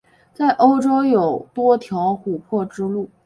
[0.33, 3.07] 在欧洲有多条琥珀之路。